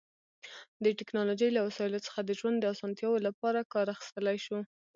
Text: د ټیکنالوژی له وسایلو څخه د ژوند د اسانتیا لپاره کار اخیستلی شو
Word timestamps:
د 0.83 0.85
ټیکنالوژی 0.99 1.49
له 1.53 1.61
وسایلو 1.67 2.03
څخه 2.07 2.19
د 2.23 2.31
ژوند 2.39 2.57
د 2.59 2.65
اسانتیا 2.73 3.09
لپاره 3.27 3.69
کار 3.73 3.85
اخیستلی 3.95 4.37
شو 4.45 4.57